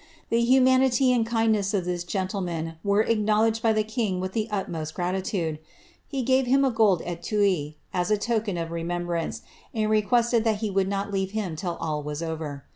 [0.31, 4.95] The humanity aa kindness of this gentleman were acknowledged by the king with lb utmost
[4.95, 5.59] gratitude;
[6.07, 9.39] he gave him a gold r/ui, as a token of remembraaei
[9.75, 12.63] and requested that he would not leave him till all was over.'